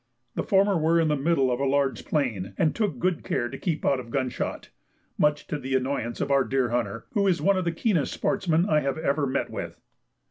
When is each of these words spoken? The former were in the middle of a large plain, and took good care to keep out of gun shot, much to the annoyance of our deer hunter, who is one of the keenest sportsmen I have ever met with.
The 0.33 0.41
former 0.41 0.75
were 0.75 0.99
in 0.99 1.09
the 1.09 1.15
middle 1.15 1.51
of 1.51 1.59
a 1.59 1.63
large 1.65 2.05
plain, 2.05 2.55
and 2.57 2.73
took 2.73 2.97
good 2.97 3.23
care 3.23 3.49
to 3.49 3.55
keep 3.59 3.85
out 3.85 3.99
of 3.99 4.09
gun 4.09 4.29
shot, 4.29 4.71
much 5.15 5.45
to 5.45 5.59
the 5.59 5.75
annoyance 5.75 6.19
of 6.19 6.31
our 6.31 6.43
deer 6.43 6.69
hunter, 6.69 7.05
who 7.11 7.27
is 7.27 7.39
one 7.39 7.55
of 7.55 7.65
the 7.65 7.71
keenest 7.71 8.11
sportsmen 8.11 8.67
I 8.67 8.79
have 8.79 8.97
ever 8.97 9.27
met 9.27 9.51
with. 9.51 9.79